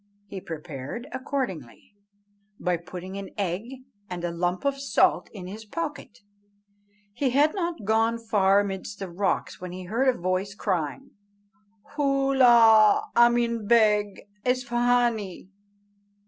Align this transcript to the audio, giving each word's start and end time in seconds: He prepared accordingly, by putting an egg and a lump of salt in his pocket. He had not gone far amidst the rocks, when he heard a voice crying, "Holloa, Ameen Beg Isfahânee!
He 0.25 0.41
prepared 0.41 1.05
accordingly, 1.11 1.93
by 2.59 2.77
putting 2.77 3.19
an 3.19 3.29
egg 3.37 3.69
and 4.09 4.23
a 4.23 4.31
lump 4.31 4.65
of 4.65 4.79
salt 4.79 5.29
in 5.31 5.45
his 5.45 5.63
pocket. 5.63 6.21
He 7.13 7.29
had 7.29 7.53
not 7.53 7.85
gone 7.85 8.17
far 8.17 8.59
amidst 8.61 8.97
the 8.97 9.11
rocks, 9.11 9.61
when 9.61 9.71
he 9.71 9.83
heard 9.83 10.07
a 10.07 10.17
voice 10.17 10.55
crying, 10.55 11.11
"Holloa, 11.93 13.11
Ameen 13.15 13.67
Beg 13.67 14.23
Isfahânee! 14.43 15.49